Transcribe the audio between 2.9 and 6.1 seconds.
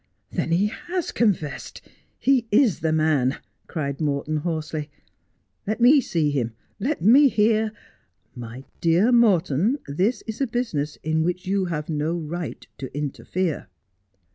man/ cried Morton hoarsely.' Let me